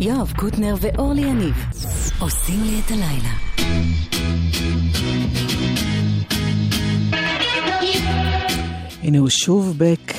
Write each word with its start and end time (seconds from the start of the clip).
יואב 0.00 0.32
קוטנר 0.36 0.74
ואורלי 0.80 1.20
יניב 1.20 1.54
עושים 2.18 2.62
לי 2.64 2.80
את 2.86 2.90
הלילה. 2.90 3.34
הנה 9.02 9.18
הוא 9.18 9.28
שוב 9.28 9.74
בק. 9.78 10.12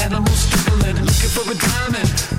Animals 0.00 0.38
struggling, 0.38 0.96
looking 0.96 1.30
for 1.30 1.50
a 1.50 1.54
diamond 1.54 2.37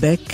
Back. 0.00 0.32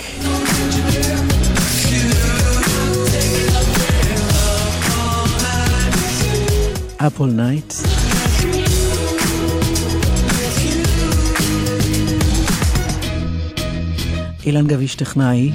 אפל 6.97 7.25
נייט. 7.25 7.73
אילן 14.45 14.67
גביש 14.67 14.95
טכנאי. 14.95 15.51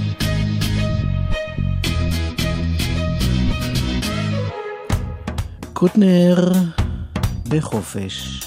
קוטנר 5.73 6.53
בחופש. 7.49 8.42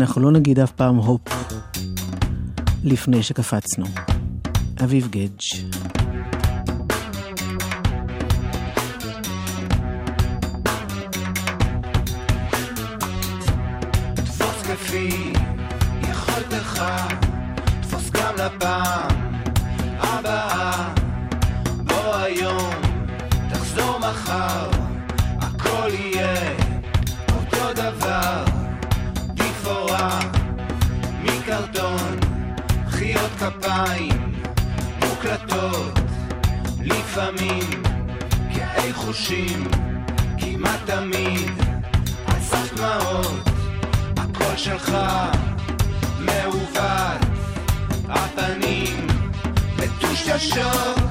אנחנו 0.00 0.22
לא 0.22 0.30
נגיד 0.32 0.58
אף 0.58 0.72
פעם 0.72 0.96
הופ 0.96 1.20
לפני 2.84 3.22
שקפצנו. 3.22 3.86
אביב 4.84 5.08
גדג' 5.10 5.77
לפעמים 37.18 37.82
כאי 38.54 38.92
חושים 38.92 39.64
כמעט 40.38 40.80
תמיד. 40.86 41.50
על 42.26 42.40
סף 42.40 42.74
דמעות 42.74 43.48
הקול 44.16 44.56
שלך 44.56 44.96
מעוות. 46.18 47.20
הפנים 48.08 49.06
מטושטשות 49.76 51.07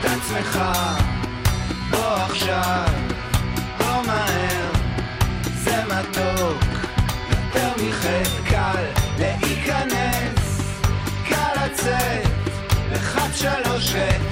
את 0.00 0.04
עצמך, 0.04 0.60
בוא 1.90 2.16
עכשיו, 2.16 2.84
בוא 3.78 4.02
מהר, 4.06 4.70
זה 5.64 5.82
מתוק, 5.84 6.62
יותר 7.30 7.70
מחטא 7.84 8.50
קל 8.50 8.84
להיכנס, 9.18 10.60
קל 11.28 11.64
לצאת, 11.64 12.26
לחץ 12.92 13.36
שלוש 13.40 13.92
ו... 13.94 14.29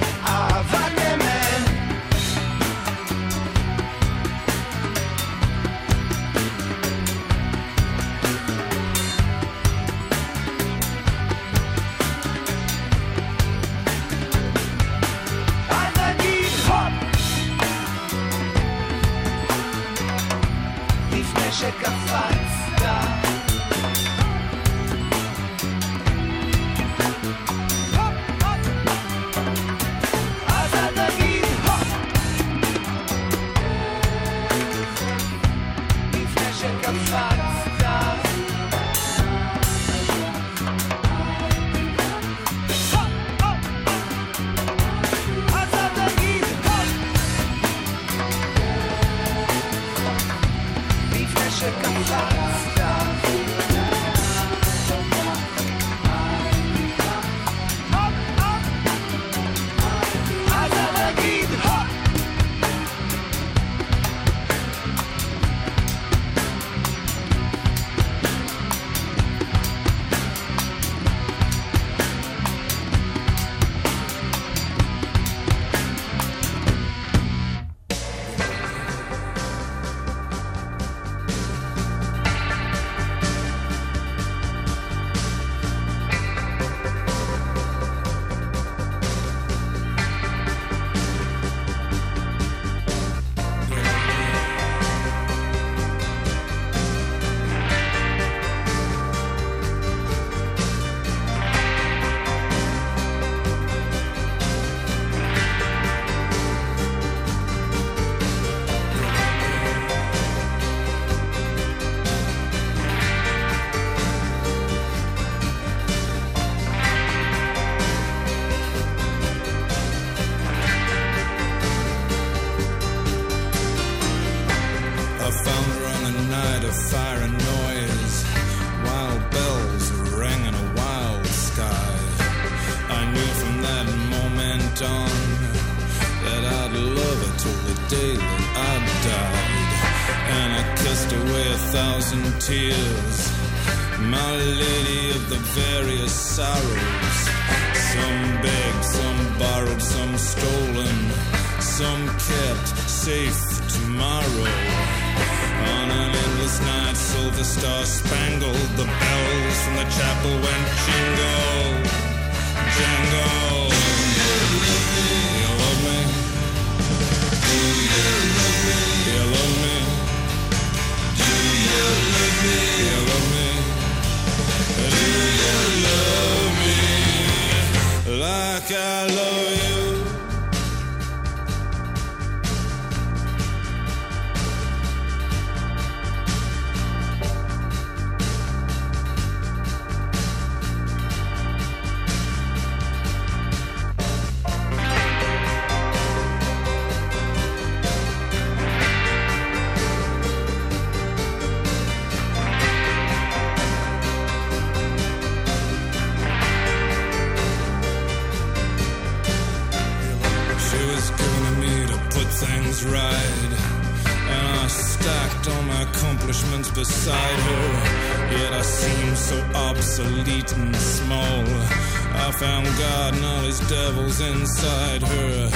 always 223.49 223.69
devils 223.69 224.21
inside 224.21 225.01
her. 225.01 225.49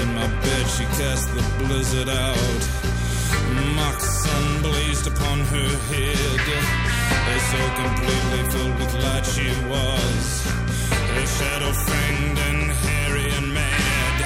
In 0.00 0.14
my 0.14 0.26
bed, 0.26 0.66
she 0.66 0.84
cast 0.96 1.28
the 1.34 1.42
blizzard 1.58 2.08
out. 2.08 2.62
Mock 3.76 4.00
sun 4.00 4.62
blazed 4.62 5.06
upon 5.06 5.40
her 5.40 5.70
head. 5.92 6.40
As 7.34 7.42
so 7.52 7.62
completely 7.82 8.42
filled 8.50 8.78
with 8.78 8.94
light 9.04 9.26
she 9.26 9.48
was. 9.68 10.24
Her 11.14 11.26
shadow 11.36 11.72
fanged 11.88 12.38
and 12.48 12.72
hairy 12.84 13.28
and 13.36 13.52
mad. 13.52 14.16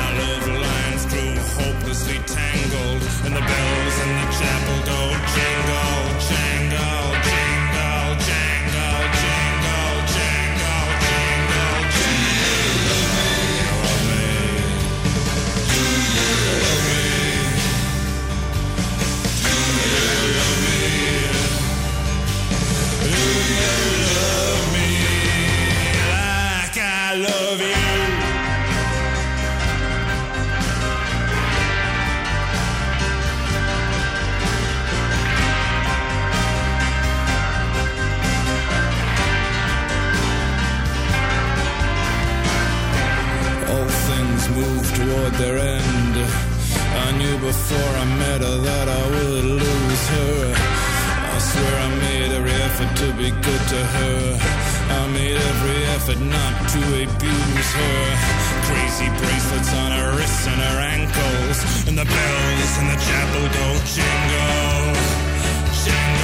Our 0.00 0.12
love 0.22 0.46
lines 0.66 1.04
grew 1.12 1.34
hopelessly 1.60 2.20
tangled. 2.24 3.02
And 3.24 3.36
the 3.36 3.44
bells 3.52 3.96
in 4.04 4.10
the 4.20 4.28
chapel 4.38 4.78
door 4.88 5.12
jingle, 5.34 6.20
jangle. 6.28 6.69
before 47.50 47.94
I 48.04 48.04
met 48.22 48.40
her 48.46 48.58
that 48.68 48.86
I 48.88 49.02
would 49.14 49.44
lose 49.62 50.04
her. 50.14 50.54
I 51.34 51.38
swear 51.50 51.74
I 51.86 51.88
made 52.06 52.30
every 52.38 52.56
effort 52.66 52.90
to 53.02 53.06
be 53.18 53.28
good 53.46 53.62
to 53.74 53.80
her. 53.96 54.18
I 54.98 55.02
made 55.18 55.38
every 55.50 55.80
effort 55.96 56.20
not 56.36 56.54
to 56.74 56.80
abuse 57.02 57.70
her. 57.80 58.02
Crazy 58.68 59.08
bracelets 59.18 59.72
on 59.82 59.90
her 59.98 60.10
wrists 60.16 60.46
and 60.46 60.60
her 60.68 60.78
ankles, 60.94 61.58
and 61.88 61.98
the 61.98 62.06
bells 62.14 62.72
in 62.80 62.86
the 62.92 62.98
chapel 63.06 63.42
don't 63.58 63.84
jingle. 63.94 64.94
Jingle. 65.82 66.19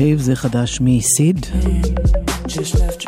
Cave, 0.00 0.18
זה 0.18 0.36
חדש 0.36 0.78
מסיד. 0.80 1.46
Just 2.46 2.74
left 2.74 2.99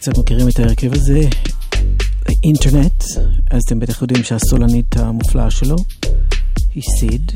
קצת 0.00 0.18
מכירים 0.18 0.48
את 0.48 0.58
ההרכב 0.58 0.94
הזה, 0.94 1.20
אינטרנט, 2.44 3.04
אז 3.50 3.62
אתם 3.66 3.80
בטח 3.80 4.02
יודעים 4.02 4.24
שהסולנית 4.24 4.96
המופלאה 4.96 5.50
שלו 5.50 5.76
היא 6.74 6.82
סיד. 6.98 7.32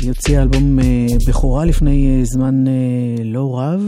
היא 0.00 0.08
הוציאה 0.08 0.42
אלבום 0.42 0.78
אה, 0.80 1.06
בכורה 1.28 1.64
לפני 1.64 2.06
אה, 2.18 2.24
זמן 2.24 2.68
אה, 2.68 2.72
לא 3.24 3.58
רב, 3.58 3.80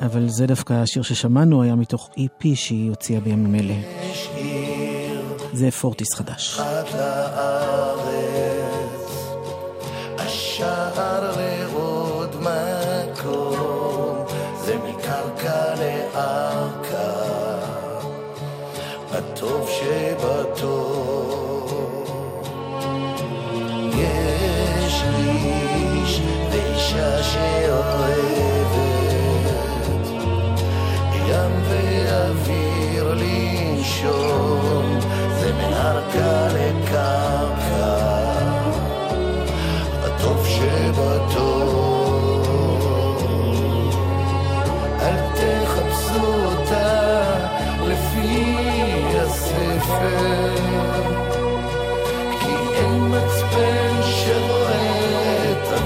אבל 0.00 0.28
זה 0.28 0.46
דווקא 0.46 0.72
השיר 0.72 1.02
ששמענו 1.02 1.62
היה 1.62 1.74
מתוך 1.74 2.10
EP 2.16 2.46
שהיא 2.54 2.90
הוציאה 2.90 3.20
בימים 3.20 3.54
אלה. 3.54 3.74
זה 5.52 5.70
פורטיס 5.70 6.14
חדש. 6.14 6.60
לארץ 6.94 8.33
שאוהבת 27.74 28.24
ים 31.28 31.52
ואוויר 31.68 33.14
לנשום. 33.14 34.43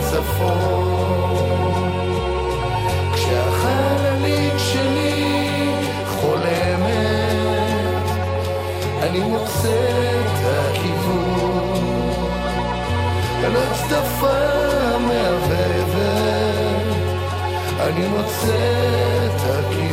הצפון 0.09 0.89
אני 9.03 9.21
מוצא 9.21 9.69
את 10.21 10.39
הכיוון. 10.45 11.75
על 13.45 13.57
הצדפה 13.57 14.39
המהבהבת 14.95 15.99
אני 17.81 18.09
מוצא 18.09 18.57
את 19.27 19.41
הכיוון. 19.41 19.88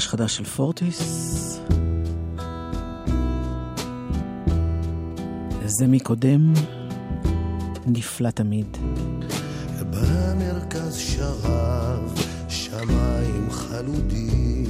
חדש 0.00 0.08
חדש 0.08 0.36
של 0.36 0.44
פורטיס. 0.44 1.60
זה 5.64 5.86
מקודם, 5.86 6.52
נפלא 7.86 8.30
תמיד. 8.30 8.76
במרכז 9.90 10.96
שרב 10.96 12.14
שמיים 12.48 13.50
חלודים 13.50 14.69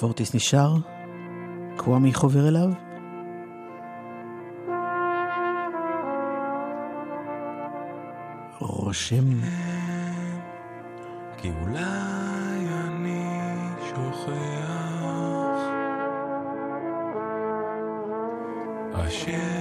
פורטיס 0.00 0.34
נשאר, 0.34 0.74
קוואמי 1.76 2.14
חובר 2.14 2.48
אליו. 2.48 2.68
רושם. 8.60 9.24
כי 11.36 11.50
אולי 11.60 11.80
אני 12.86 13.24
שוכח 13.88 14.30
אשר 18.92 19.59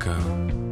go. 0.00 0.69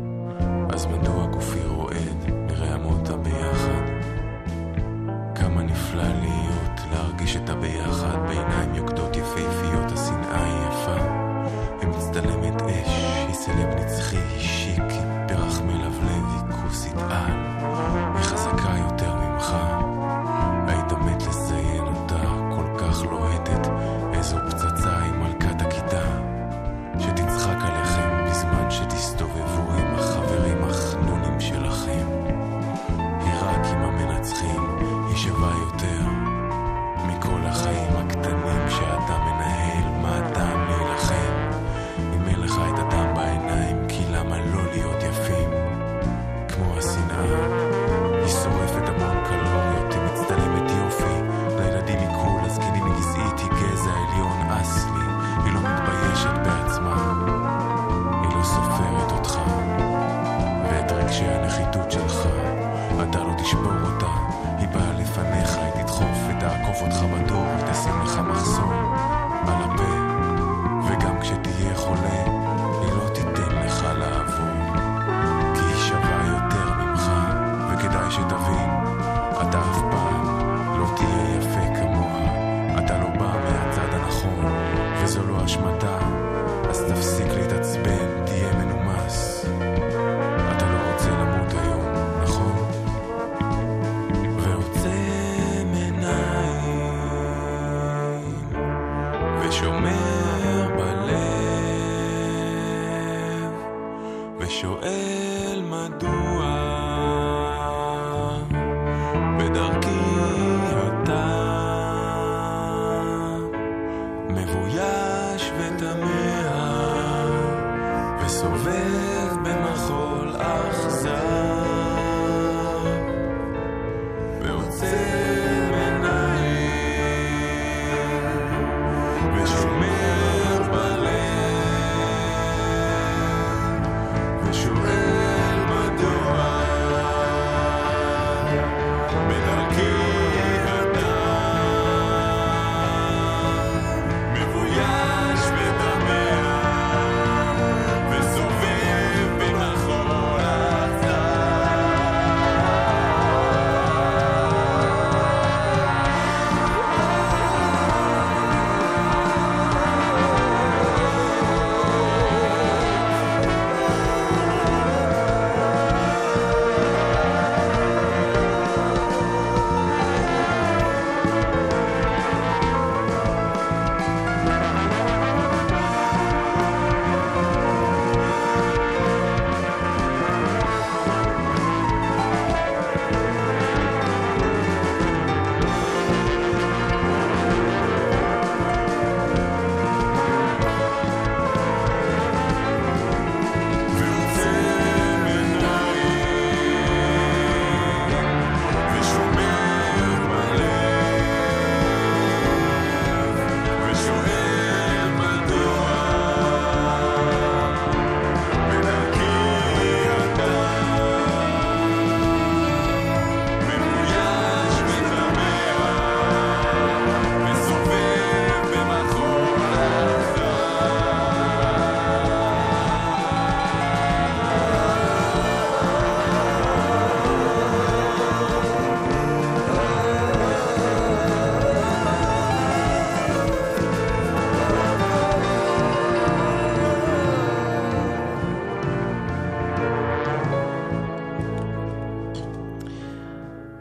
שואל 104.60 105.62
מדוע. 105.64 106.17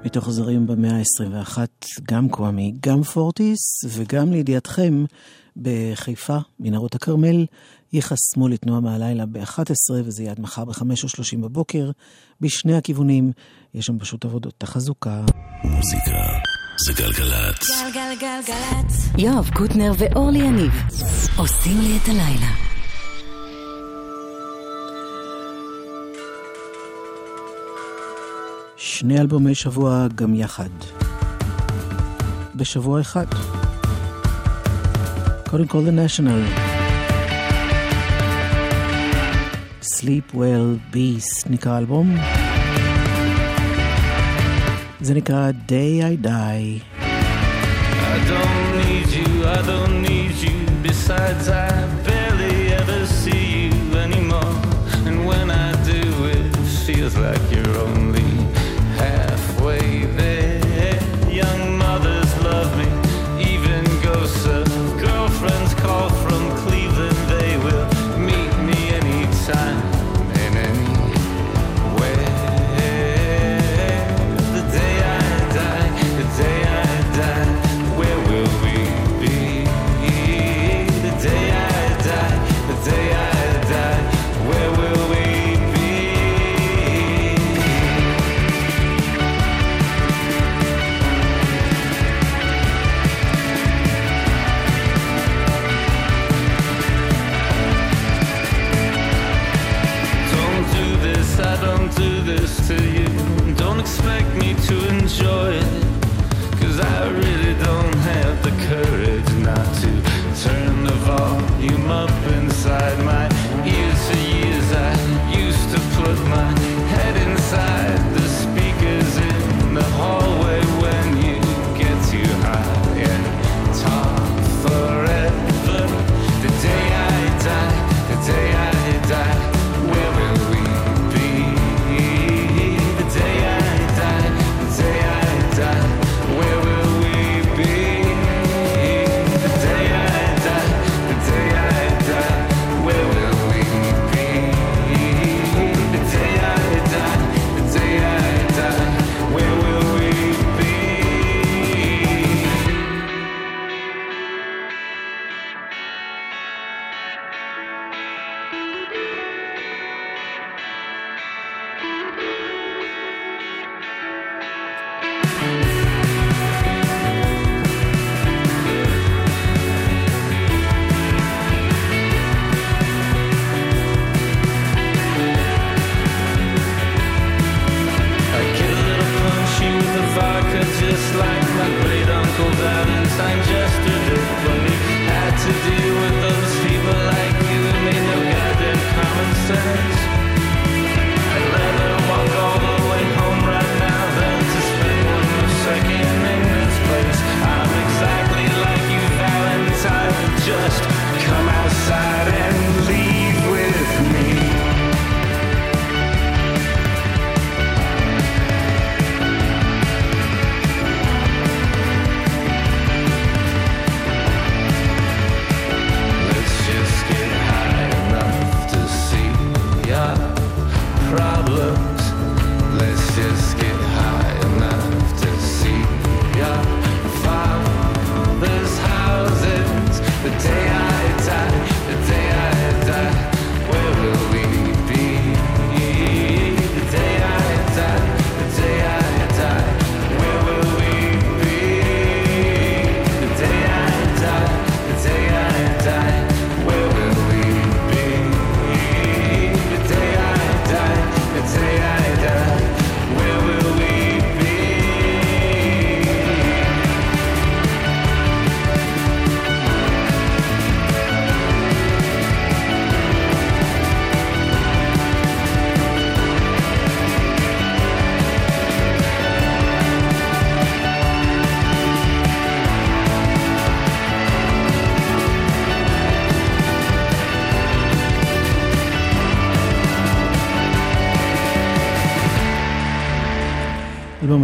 מתוך 0.07 0.29
זרים 0.29 0.67
במאה 0.67 0.91
ה-21, 0.91 1.57
גם 2.11 2.29
קוואמי, 2.29 2.73
גם 2.85 3.03
פורטיס, 3.03 3.59
וגם 3.89 4.31
לידיעתכם, 4.31 5.05
בחיפה, 5.57 6.37
מנהרות 6.59 6.95
הכרמל, 6.95 7.45
ייחסמו 7.93 8.47
לתנועה 8.47 8.79
מהלילה 8.79 9.25
ב-11, 9.25 9.61
וזה 10.05 10.23
יהיה 10.23 10.31
עד 10.31 10.39
מחר 10.39 10.65
ב-5 10.65 10.81
או 11.03 11.09
30 11.09 11.41
בבוקר, 11.41 11.91
בשני 12.41 12.75
הכיוונים, 12.75 13.31
יש 13.73 13.85
שם 13.85 13.99
פשוט 13.99 14.25
עבודות 14.25 14.53
תחזוקה. 14.57 15.25
מוזיקה 15.63 16.17
זה 16.85 16.93
גלגלצ. 16.93 17.69
גלגלגלצ. 17.93 19.09
יואב 19.17 19.49
קוטנר 19.55 19.91
ואורלי 19.97 20.39
יניב 20.39 20.71
עושים 21.37 21.81
לי 21.81 21.97
את 21.97 22.07
הלילה. 22.09 22.66
שני 28.79 29.19
אלבומי 29.19 29.55
שבוע 29.55 30.07
גם 30.15 30.35
יחד. 30.35 30.69
בשבוע 32.55 33.01
אחד. 33.01 33.25
קודם 35.49 35.67
כל, 35.67 35.83
The 35.87 35.91
National. 35.91 36.59
Sleep 39.83 40.35
Well 40.35 40.93
Beast 40.95 41.49
נקרא 41.49 41.77
אלבום. 41.77 42.17
זה 45.01 45.13
נקרא 45.13 45.51
Day 45.67 46.01
I 46.03 46.25
Die. 46.25 46.81
I 48.13 48.19
don't 48.31 48.69
need 48.81 49.09
you, 49.19 49.29
I 49.57 49.59
don't 49.71 49.97
need 50.09 50.35
you, 50.45 50.57
besides 50.81 51.45
I 51.49 51.71
barely 52.07 52.57
ever 52.79 53.01
see 53.21 53.47
you 53.65 53.97
anymore. 54.05 54.55
And 55.07 55.17
when 55.29 55.47
I 55.65 55.69
do, 55.91 56.01
it 56.35 56.45
feels 56.85 57.15
like 57.25 57.43
you're 57.53 57.77
only 57.89 58.16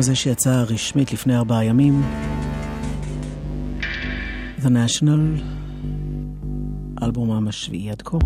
הזה 0.04 0.16
שיצא 0.16 0.63
רשמית 0.68 1.13
לפני 1.13 1.36
ארבעה 1.36 1.66
ימים, 1.66 2.04
The 4.62 4.68
National, 4.68 5.42
אלבומם 7.04 7.48
השביעי 7.48 7.92
עד 7.92 8.02
כה. 8.02 8.18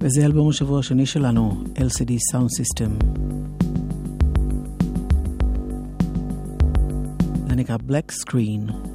וזה 0.00 0.24
אלבום 0.24 0.48
השבוע 0.48 0.78
השני 0.78 1.06
שלנו, 1.06 1.64
LCD 1.76 2.10
Sound 2.32 2.48
System. 2.60 3.04
זה 7.48 7.54
נקרא 7.56 7.76
Black 7.76 8.12
Screen. 8.12 8.93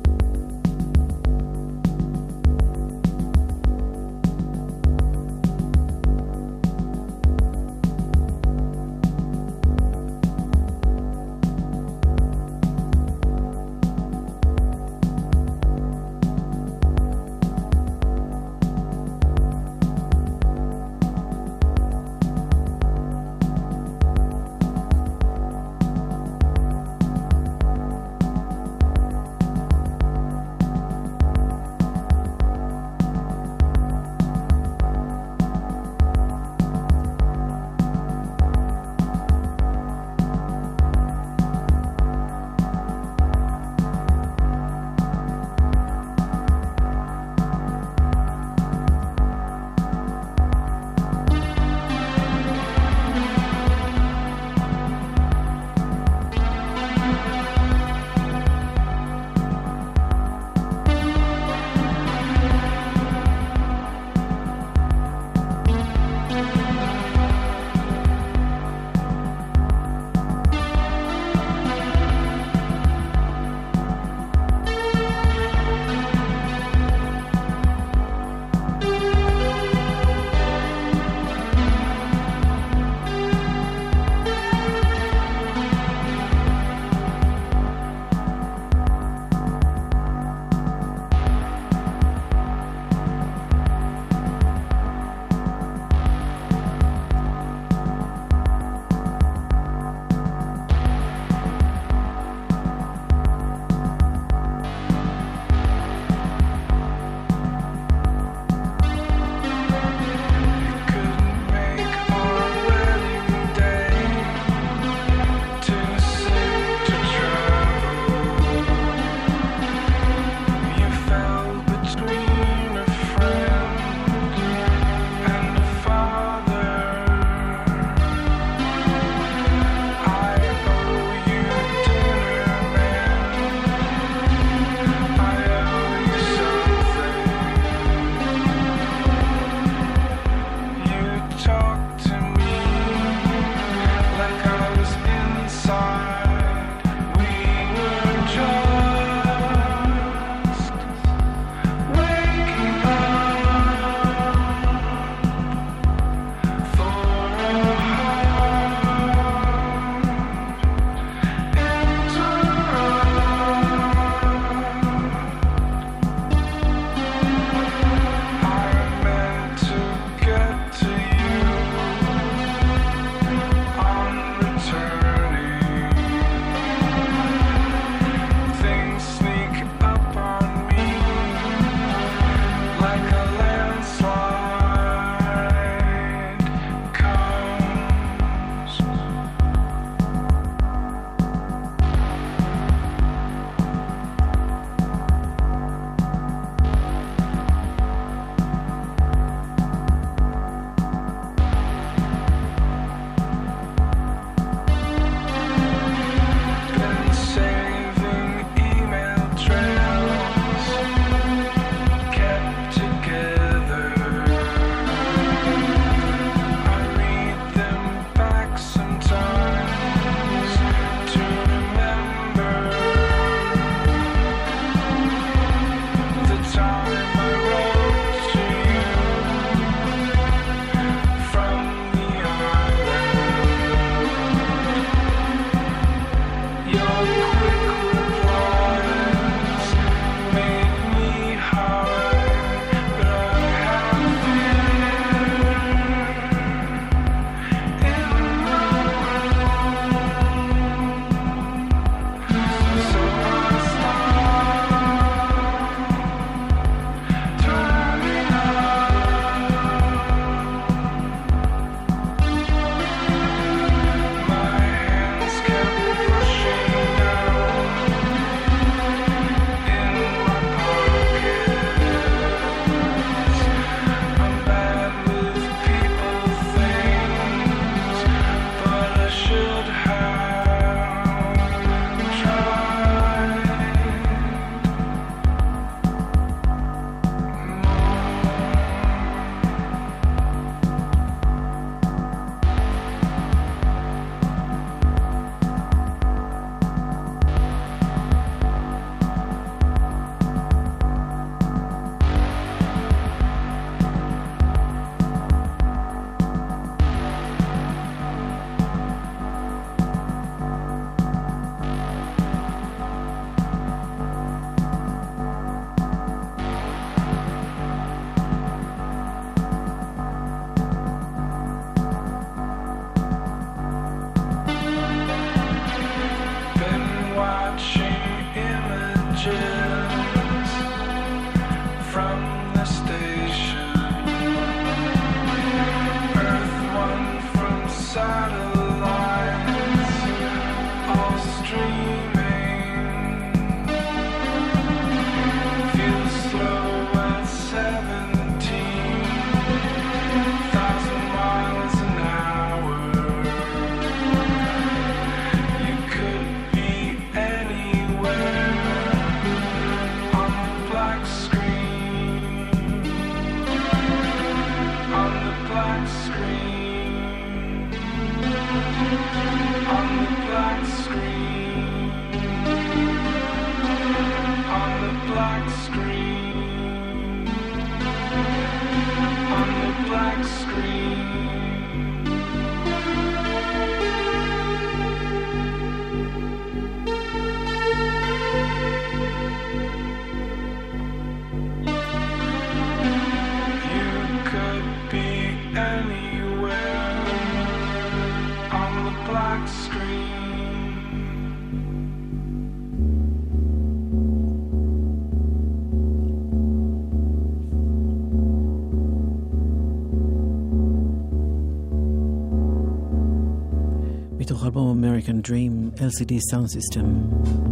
American 415.09 415.21
Dream, 415.21 415.71
LCD 415.79 416.19
Sound 416.29 416.51
System. 416.51 417.48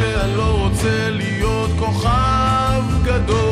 שאני 0.00 0.36
לא 0.36 0.58
רוצה 0.58 1.10
להיות 1.10 1.70
כוכב 1.78 2.82
גדול. 3.04 3.49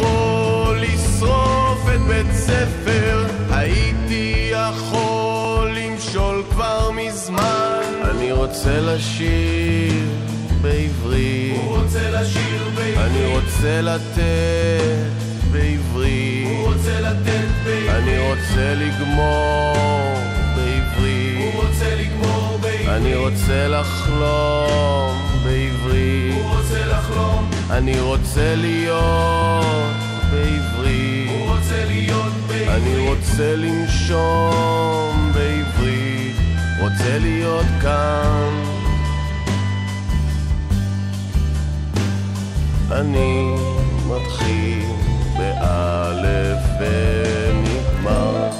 יכול 0.00 0.80
לשרוף 0.80 1.88
את 1.94 2.00
בית 2.00 2.32
ספר. 2.32 3.26
הייתי 3.50 4.50
יכול 4.52 5.70
למשול 5.76 6.42
כבר 6.50 6.90
מזמן. 6.90 7.80
אני 8.10 8.32
רוצה 8.32 8.80
לשיר 8.80 9.92
בעברית. 10.62 11.56
הוא 11.56 11.76
רוצה 11.76 12.10
לשיר 12.10 12.70
בעברית. 12.74 12.98
אני 12.98 13.26
רוצה 13.26 13.80
לתת 13.82 15.10
בעברית. 15.52 16.46
הוא 16.46 16.66
רוצה 16.72 17.00
לתת 17.00 17.48
בעברית. 17.64 17.90
אני 17.90 18.18
רוצה 18.18 18.74
לגמור 18.74 20.14
בעברית. 20.56 21.54
הוא 21.54 21.62
רוצה 21.64 21.94
לגמור 21.94 22.58
בעברית. 22.62 22.88
אני 22.88 23.14
רוצה 23.14 23.68
לחלום 23.68 25.29
בעברית. 25.50 26.34
הוא 26.34 26.56
רוצה 26.56 26.86
לחלום. 26.86 27.50
אני 27.70 28.00
רוצה 28.00 28.54
להיות 28.56 29.96
בעברית. 30.30 31.30
הוא 31.30 31.54
רוצה 31.54 31.84
להיות 31.86 32.32
בעברית. 32.46 32.68
אני 32.68 33.08
רוצה 33.08 33.56
לנשום 33.56 35.32
בעברית. 35.34 36.36
רוצה 36.80 37.18
להיות 37.18 37.66
כאן. 37.82 38.50
אני 42.92 43.54
מתחיל 44.06 44.84
באלף 45.38 46.58
ונגמר. 46.80 48.50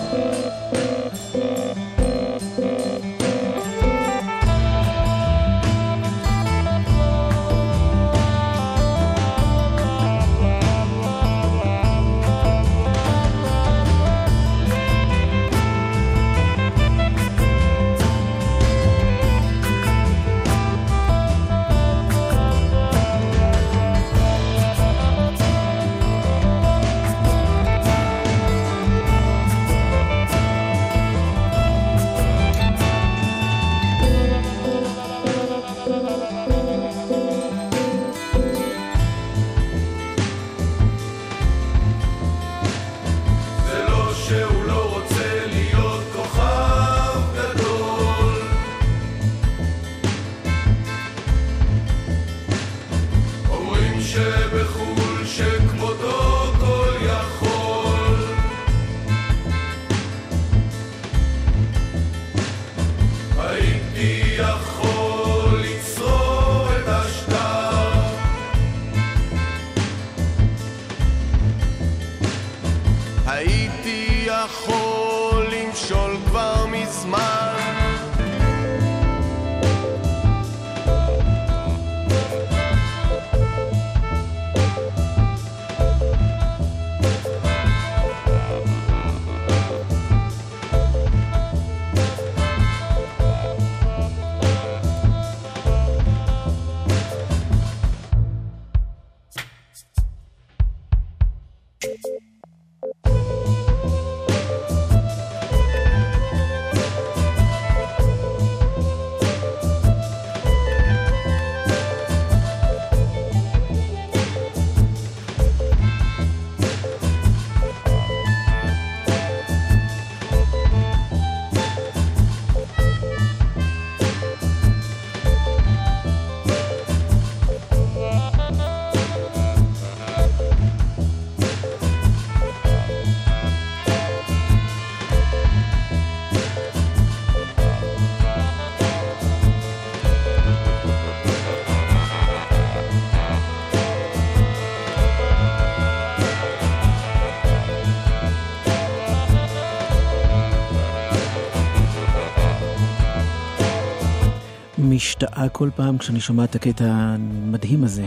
משתאה 155.10 155.48
כל 155.48 155.70
פעם 155.76 155.98
כשאני 155.98 156.20
שומעת 156.20 156.50
את 156.50 156.54
הקטע 156.54 156.84
המדהים 156.88 157.84
הזה. 157.84 158.06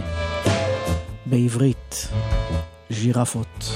בעברית, 1.25 2.07
ז'ירפות. 2.89 3.75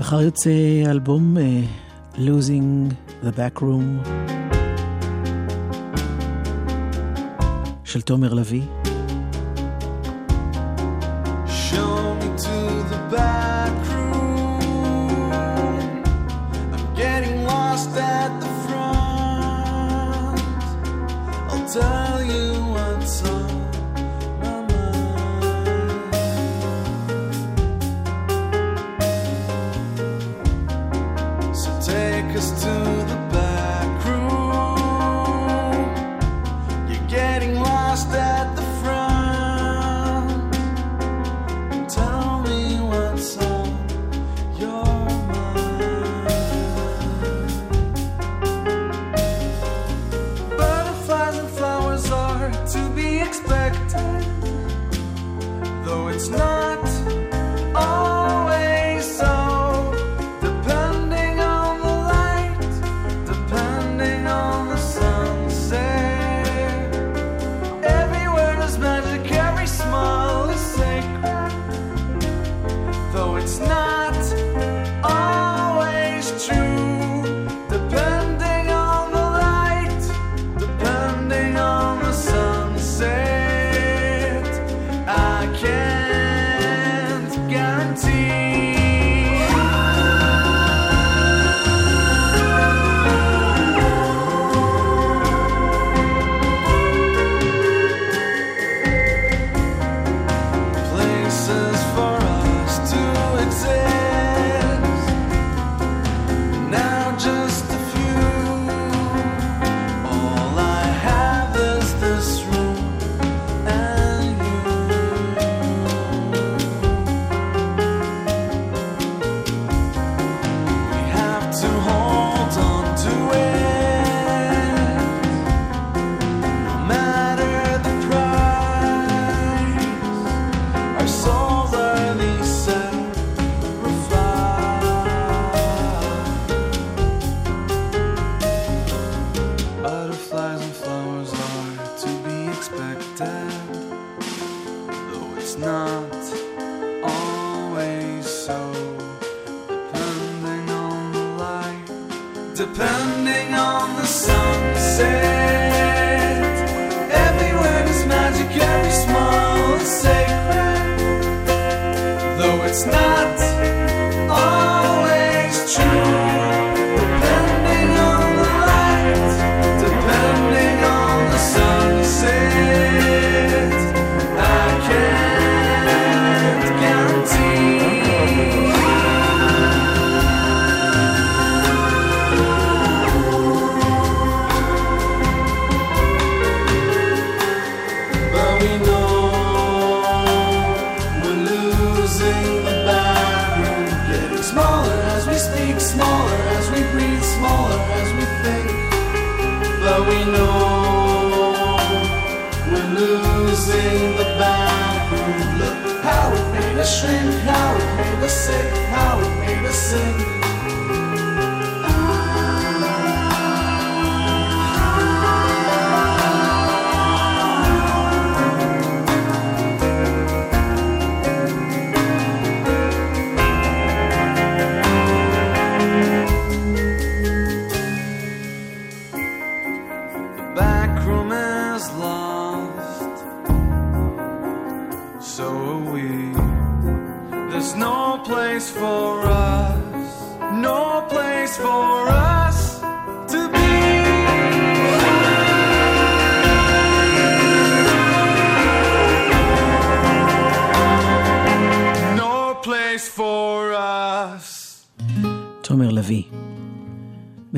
מחר 0.00 0.20
יוצא 0.20 0.50
אלבום 0.86 1.36
uh, 1.36 2.18
Losing 2.18 2.92
the 3.24 3.38
Back 3.38 3.60
Room 3.60 4.08
של 7.84 8.00
תומר 8.00 8.34
לביא. 8.34 8.85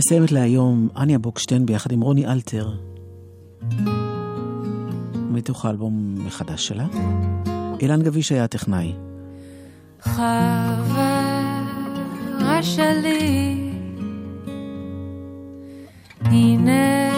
מסיימת 0.08 0.32
להיום 0.32 0.88
אניה 0.96 1.18
בוקשטיין 1.18 1.66
ביחד 1.66 1.92
עם 1.92 2.00
רוני 2.00 2.26
אלתר, 2.26 2.70
מתוך 5.14 5.64
האלבום 5.64 6.14
מחדש 6.26 6.66
שלה. 6.66 6.86
אילן 7.80 8.02
גביש 8.02 8.32
היה 8.32 8.44
הטכנאי. 8.44 8.92
חברה 10.00 11.62
שלי, 12.62 13.70
הנה 16.20 17.10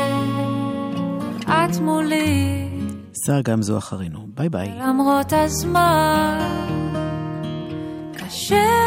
את 1.46 1.80
מולי. 1.80 2.68
נמצא 3.06 3.40
גם 3.40 3.62
זו 3.62 3.78
אחרינו. 3.78 4.26
ביי 4.34 4.48
ביי. 4.48 4.68
למרות 4.78 5.32
הזמן, 5.32 6.38
קשה 8.12 8.79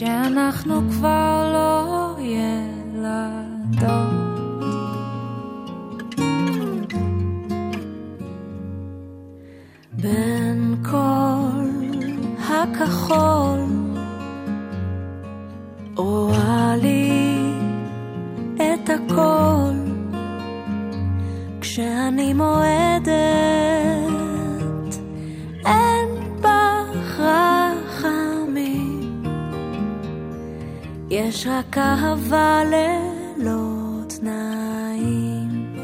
שאנחנו 0.00 0.80
כבר 0.90 1.50
לא 1.52 2.16
ילדות. 2.20 3.90
בין 9.92 10.76
כל 10.90 11.68
הכחול 12.48 13.60
רואה 15.96 16.74
לי 16.82 17.10
את 18.56 18.90
הכל 18.90 19.74
כשאני 21.60 22.34
מועדת 22.34 23.59
יש 31.40 31.46
רק 31.46 31.78
אהבה 31.78 32.62
ללא 32.64 33.62
תנאים. 34.08 35.76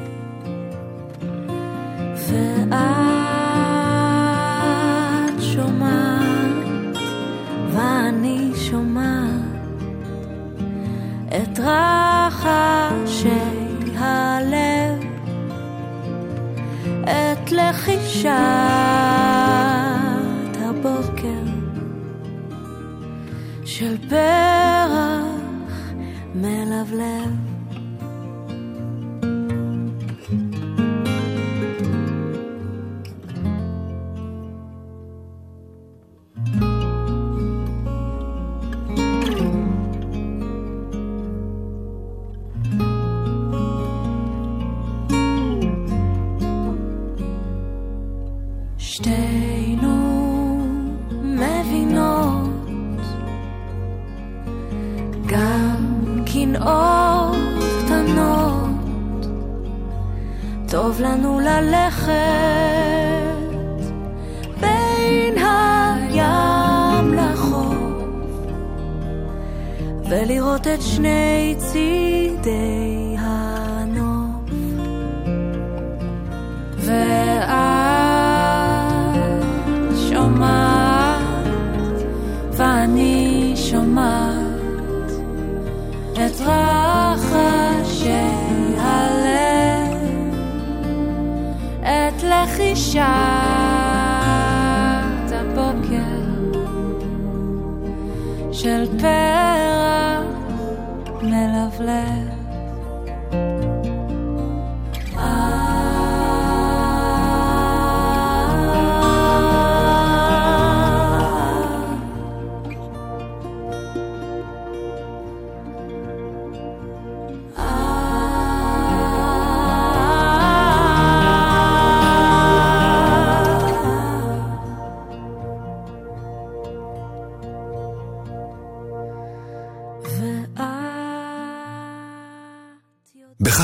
ואת 2.15 2.73
שומעת 5.41 6.97
ואני 7.73 8.51
שומעת 8.55 9.41
את 11.29 11.59
רחשי 11.59 13.29
הלב, 13.99 15.05
את 17.03 17.53
לחישת 17.53 18.31
הבוקר 20.61 21.47
של 23.65 23.97
פרח 24.09 24.36
love 26.87 26.93
left 26.93 27.46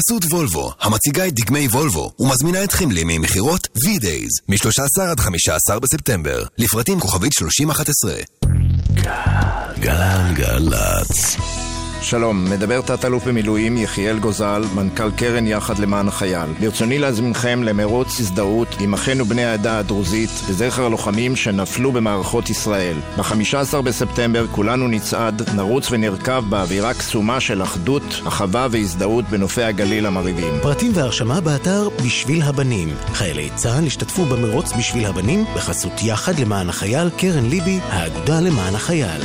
בחסות 0.02 0.24
וולבו, 0.24 0.72
המציגה 0.80 1.26
את 1.26 1.34
דגמי 1.34 1.66
וולבו, 1.66 2.12
ומזמינה 2.18 2.64
אתכם 2.64 2.90
לימי 2.90 3.18
מכירות 3.18 3.68
V-Days, 3.78 4.44
מ-13 4.48 5.02
עד 5.02 5.20
15 5.20 5.80
בספטמבר, 5.80 6.44
לפרטים 6.58 7.00
כוכבית 7.00 7.32
3011. 7.32 8.12
גלגלצ. 9.80 11.36
שלום, 12.02 12.44
מדבר 12.50 12.80
תת-אלוף 12.80 13.24
במילואים 13.24 13.76
יחיאל 13.76 14.18
גוזל, 14.18 14.62
מנכ"ל 14.74 15.10
קרן 15.10 15.46
יחד 15.46 15.78
למען 15.78 16.08
החייל. 16.08 16.50
ברצוני 16.60 16.98
להזמינכם 16.98 17.62
למרוץ 17.62 18.20
הזדהות 18.20 18.68
עם 18.80 18.94
אחינו 18.94 19.24
בני 19.24 19.44
העדה 19.44 19.78
הדרוזית 19.78 20.30
לזכר 20.50 20.84
הלוחמים 20.84 21.36
שנפלו 21.36 21.92
במערכות 21.92 22.50
ישראל. 22.50 22.96
ב-15 23.16 23.82
בספטמבר 23.84 24.46
כולנו 24.46 24.88
נצעד, 24.88 25.42
נרוץ 25.54 25.88
ונרכב 25.90 26.44
באווירה 26.48 26.94
קסומה 26.94 27.40
של 27.40 27.62
אחדות, 27.62 28.20
אחווה 28.28 28.66
והזדהות 28.70 29.24
בנופי 29.30 29.62
הגליל 29.62 30.06
המרהיבים. 30.06 30.54
פרטים 30.62 30.92
והרשמה 30.94 31.40
באתר 31.40 31.88
בשביל 32.04 32.42
הבנים. 32.42 32.88
חיילי 33.12 33.50
צה"ל 33.54 33.86
השתתפו 33.86 34.24
במרוץ 34.24 34.72
בשביל 34.78 35.06
הבנים 35.06 35.44
בחסות 35.56 36.02
יחד 36.02 36.38
למען 36.38 36.68
החייל, 36.68 37.10
קרן 37.10 37.44
ליבי, 37.44 37.78
האגודה 37.88 38.40
למען 38.40 38.74
החייל. 38.74 39.22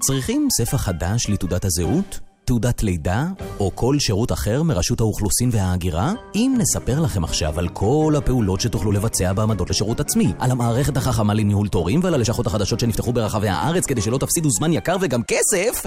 צריכים 0.00 0.48
ספר 0.50 0.76
חדש 0.76 1.26
לתעודת 1.28 1.64
הזהות? 1.64 2.20
תעודת 2.44 2.82
לידה? 2.82 3.26
או 3.60 3.70
כל 3.74 3.98
שירות 3.98 4.32
אחר 4.32 4.62
מרשות 4.62 5.00
האוכלוסין 5.00 5.50
וההגירה? 5.52 6.12
אם 6.34 6.54
נספר 6.58 7.00
לכם 7.00 7.24
עכשיו 7.24 7.58
על 7.58 7.68
כל 7.68 8.14
הפעולות 8.18 8.60
שתוכלו 8.60 8.92
לבצע 8.92 9.32
בעמדות 9.32 9.70
לשירות 9.70 10.00
עצמי, 10.00 10.32
על 10.38 10.50
המערכת 10.50 10.96
החכמה 10.96 11.34
לניהול 11.34 11.68
תורים 11.68 12.00
ועל 12.02 12.14
הלשכות 12.14 12.46
החדשות 12.46 12.80
שנפתחו 12.80 13.12
ברחבי 13.12 13.48
הארץ 13.48 13.86
כדי 13.86 14.00
שלא 14.00 14.18
תפסידו 14.18 14.50
זמן 14.50 14.72
יקר 14.72 14.96
וגם 15.00 15.22
כסף, 15.22 15.86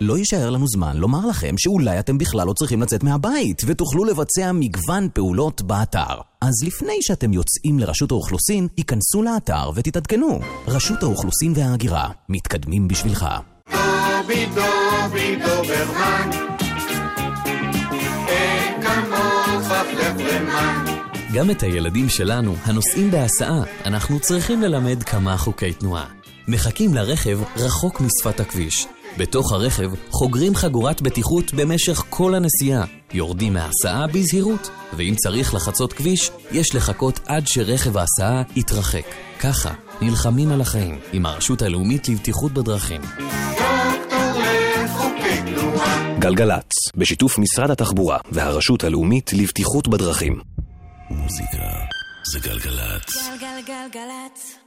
לא 0.00 0.18
יישאר 0.18 0.50
לנו 0.50 0.66
זמן 0.68 0.96
לומר 0.96 1.26
לכם 1.26 1.54
שאולי 1.58 1.98
אתם 1.98 2.18
בכלל 2.18 2.46
לא 2.46 2.52
צריכים 2.52 2.82
לצאת 2.82 3.02
מהבית 3.02 3.62
ותוכלו 3.66 4.04
לבצע 4.04 4.52
מגוון 4.52 5.08
פעולות 5.12 5.62
באתר. 5.62 6.20
אז 6.40 6.52
לפני 6.66 6.96
שאתם 7.00 7.32
יוצאים 7.32 7.78
לרשות 7.78 8.10
האוכלוסין, 8.10 8.68
היכנסו 8.76 9.22
לאתר 9.22 9.70
ותתעדכנו. 9.74 10.40
רשות 10.66 11.02
האוכלוסין 11.02 11.52
וההגירה, 11.56 12.08
מתקדמים 12.28 12.88
בשבילך. 12.88 13.26
דובי 13.70 14.46
דובי 14.46 15.36
דוברמן, 15.36 16.30
אין 18.28 18.82
כמוך 18.82 19.72
פלפלמן. 19.72 20.84
גם 21.34 21.50
את 21.50 21.62
הילדים 21.62 22.08
שלנו, 22.08 22.54
הנוסעים 22.64 23.10
בהסעה, 23.10 23.62
אנחנו 23.84 24.20
צריכים 24.20 24.62
ללמד 24.62 25.02
כמה 25.02 25.36
חוקי 25.36 25.72
תנועה. 25.72 26.06
מחכים 26.48 26.94
לרכב 26.94 27.38
רחוק 27.56 28.00
משפת 28.00 28.40
הכביש. 28.40 28.86
בתוך 29.18 29.52
הרכב 29.52 29.90
חוגרים 30.10 30.54
חגורת 30.54 31.02
בטיחות 31.02 31.54
במשך 31.54 32.02
כל 32.08 32.34
הנסיעה. 32.34 32.84
יורדים 33.12 33.52
מההסעה 33.52 34.06
בזהירות, 34.06 34.70
ואם 34.92 35.14
צריך 35.16 35.54
לחצות 35.54 35.92
כביש, 35.92 36.30
יש 36.52 36.74
לחכות 36.74 37.20
עד 37.26 37.46
שרכב 37.46 37.96
ההסעה 37.96 38.42
יתרחק. 38.56 39.04
ככה 39.40 39.74
נלחמים 40.00 40.52
על 40.52 40.60
החיים 40.60 40.98
עם 41.12 41.26
הרשות 41.26 41.62
הלאומית 41.62 42.08
לבטיחות 42.08 42.52
בדרכים. 42.52 43.00
גלגלצ, 46.18 46.72
בשיתוף 46.96 47.38
משרד 47.38 47.70
התחבורה 47.70 48.18
והרשות 48.32 48.84
הלאומית 48.84 49.32
לבטיחות 49.32 49.88
בדרכים. 49.88 50.40
מוזיקה 51.10 51.62
זה 52.32 52.38
גלגלצ. 52.38 53.28
גלגלגלגלצ. 53.40 54.59